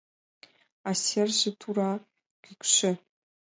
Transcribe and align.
А 0.89 0.91
серже 1.03 1.51
тура, 1.59 1.93
кӱкшӧ. 2.43 2.91